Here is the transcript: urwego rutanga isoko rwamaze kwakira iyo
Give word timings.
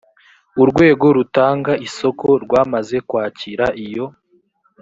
urwego 0.61 1.05
rutanga 1.17 1.71
isoko 1.87 2.27
rwamaze 2.43 2.97
kwakira 3.07 3.65
iyo 3.85 4.05